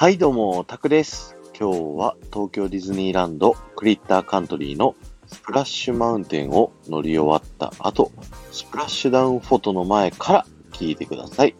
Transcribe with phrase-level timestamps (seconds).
[0.00, 1.36] はい、どうも、タクです。
[1.58, 4.94] 今日は東京ディズニーランドクリッターカントリーの
[5.26, 8.12] スプラッシュマウンテンを乗り終わった後、
[8.52, 11.56] スプラッシュダウンフォトの前から聞いてください。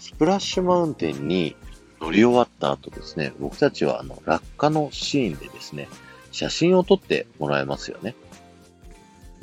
[0.00, 1.54] スプラッシュマウンテンに
[2.00, 5.88] 乗り終わった後ですね、僕たちはあの落下のシーンでですね、
[6.32, 8.16] 写真を撮ってもらえますよね。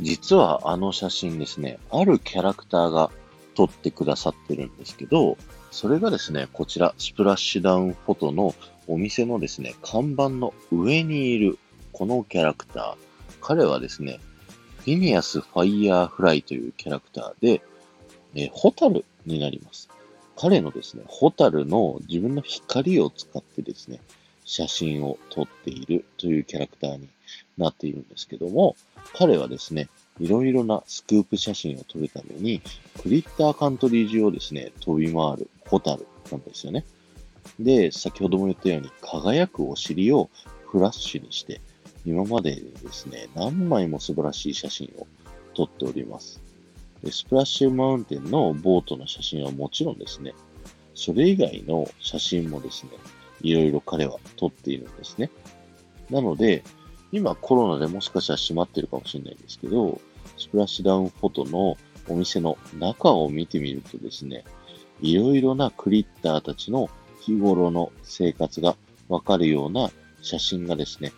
[0.01, 3.09] 実はあの写真ですね、あるキャラクターが
[3.55, 5.37] 撮ってくださってるんですけど、
[5.71, 8.53] それがですね、こちら、スプラッシュダウンフォトの
[8.87, 11.57] お店のですね、看板の上にいる
[11.91, 12.95] このキャラクター。
[13.41, 14.19] 彼はですね、
[14.79, 17.61] フィニアス・ファイヤーフライというキャラクターで、
[18.35, 19.89] えーホタルになります。
[20.37, 23.99] 彼のですね、ホタルの自分の光を使ってですね、
[24.43, 27.09] 写真を撮っているというキャラクターに
[27.57, 28.75] なっているんですけども、
[29.13, 32.61] 彼はですね、いろいろなスクープ写真を撮るために、
[33.01, 36.85] クリッターカントリー中をですね、飛び回るホタルなんですよね。
[37.59, 40.29] で、先ほども言ったように、輝くお尻を
[40.67, 41.61] フラッシュにして、
[42.05, 45.07] 今までですね、何枚も素晴らしい写真を
[45.53, 46.41] 撮っております。
[47.11, 50.33] スプラッシュマウンテンのボートの写真はもちろんですね、
[50.93, 52.91] それ以外の写真もですね、
[53.41, 55.29] いろいろ彼は撮っているんですね。
[56.09, 56.63] なので、
[57.11, 60.01] 今コロナでもしかしたら閉まってるかもしれないんですけど、
[60.37, 64.43] スプラッシュダウンフォトのお店の中を見てみるとですね、
[65.01, 66.89] いろいろなクリッターたちの
[67.21, 68.75] 日頃の生活が
[69.07, 71.11] わかるような写真がですね、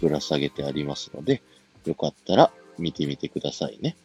[0.00, 1.42] ぶら下げてありますので、
[1.84, 3.96] よかったら見てみてくださいね。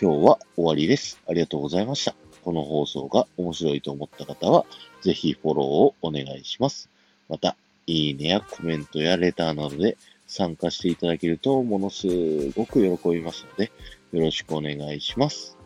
[0.00, 1.20] 今日は終わりです。
[1.28, 2.14] ありがとうございました。
[2.42, 4.64] この放送が面白いと思った方は、
[5.02, 6.88] ぜひフォローをお願いします。
[7.28, 7.56] また、
[7.86, 12.06] いいねやコメントやレターなどで参加していただけるとものす
[12.50, 13.72] ごく喜びますので、
[14.12, 15.56] よろしくお願いします。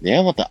[0.00, 0.50] ではまた。